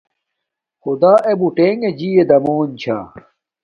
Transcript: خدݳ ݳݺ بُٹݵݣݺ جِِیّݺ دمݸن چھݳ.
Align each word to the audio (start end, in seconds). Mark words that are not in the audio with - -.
خدݳ 0.81 1.13
ݳݺ 1.23 1.31
بُٹݵݣݺ 1.39 1.89
جِِیّݺ 1.97 2.23
دمݸن 2.29 2.69
چھݳ. 2.81 2.97